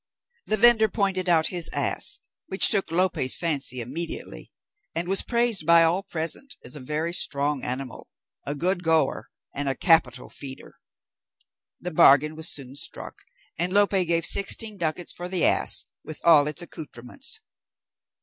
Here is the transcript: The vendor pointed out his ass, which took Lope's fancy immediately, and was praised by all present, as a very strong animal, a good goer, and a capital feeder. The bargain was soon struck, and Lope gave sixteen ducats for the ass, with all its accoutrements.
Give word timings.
The 0.47 0.57
vendor 0.57 0.89
pointed 0.89 1.29
out 1.29 1.49
his 1.53 1.69
ass, 1.73 2.21
which 2.47 2.69
took 2.69 2.89
Lope's 2.89 3.35
fancy 3.35 3.81
immediately, 3.81 4.51
and 4.95 5.07
was 5.07 5.21
praised 5.21 5.67
by 5.67 5.83
all 5.83 6.01
present, 6.01 6.55
as 6.63 6.75
a 6.75 6.79
very 6.79 7.13
strong 7.13 7.61
animal, 7.63 8.09
a 8.43 8.55
good 8.55 8.81
goer, 8.81 9.29
and 9.53 9.69
a 9.69 9.75
capital 9.75 10.27
feeder. 10.27 10.79
The 11.79 11.91
bargain 11.91 12.35
was 12.35 12.49
soon 12.49 12.75
struck, 12.77 13.19
and 13.59 13.71
Lope 13.71 13.91
gave 13.91 14.25
sixteen 14.25 14.79
ducats 14.79 15.13
for 15.13 15.29
the 15.29 15.45
ass, 15.45 15.85
with 16.03 16.19
all 16.23 16.47
its 16.47 16.63
accoutrements. 16.63 17.39